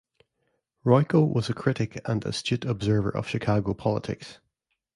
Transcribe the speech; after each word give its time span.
Royko 0.83 1.31
was 1.31 1.47
a 1.51 1.53
critic 1.53 2.01
and 2.09 2.25
astute 2.25 2.65
observer 2.65 3.15
of 3.15 3.27
Chicago 3.29 3.75
politics. 3.75 4.39